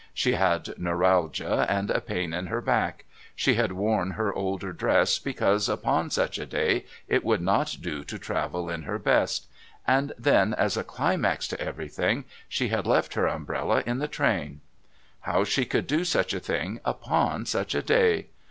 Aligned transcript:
She 0.15 0.31
had 0.33 0.73
neuralgia 0.79 1.67
and 1.69 1.91
a 1.91 2.01
pain 2.01 2.33
in 2.33 2.47
her 2.47 2.59
back; 2.59 3.05
she 3.35 3.53
had 3.53 3.73
worn 3.73 4.09
her 4.17 4.33
older 4.33 4.73
dress 4.73 5.19
because, 5.19 5.69
upon 5.69 6.09
such 6.09 6.39
a 6.39 6.45
day, 6.47 6.85
it 7.07 7.23
would 7.23 7.39
not 7.39 7.77
do 7.81 8.03
to 8.05 8.17
travel 8.17 8.67
in 8.67 8.81
her 8.81 8.97
best; 8.97 9.45
and 9.85 10.11
then, 10.17 10.55
as 10.55 10.75
a 10.75 10.83
climax 10.83 11.47
to 11.49 11.61
everything, 11.61 12.25
she 12.49 12.69
had 12.69 12.87
left 12.87 13.13
her 13.13 13.27
umbrella 13.27 13.83
in 13.85 13.99
the 13.99 14.07
train. 14.07 14.61
How 15.19 15.43
she 15.43 15.65
could 15.65 15.85
do 15.85 16.03
such 16.03 16.33
a 16.33 16.39
thing 16.39 16.79
upon 16.83 17.45
such 17.45 17.75
a 17.75 17.83
day! 17.83 18.25